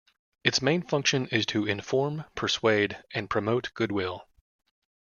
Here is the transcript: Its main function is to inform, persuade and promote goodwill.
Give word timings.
Its 0.43 0.63
main 0.63 0.81
function 0.81 1.27
is 1.27 1.45
to 1.45 1.67
inform, 1.67 2.25
persuade 2.33 2.97
and 3.13 3.29
promote 3.29 3.71
goodwill. 3.75 4.27